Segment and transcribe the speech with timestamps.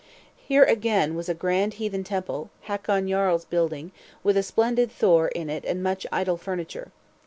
[0.47, 3.91] Here again was a grand heathen temple, Hakon Jarl's building,
[4.23, 6.91] with a splendid Thor in it and much idol furniture.